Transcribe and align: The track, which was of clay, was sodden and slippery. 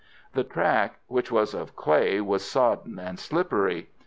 The 0.33 0.43
track, 0.43 0.97
which 1.05 1.31
was 1.31 1.53
of 1.53 1.75
clay, 1.75 2.19
was 2.21 2.43
sodden 2.43 2.97
and 2.97 3.19
slippery. 3.19 3.89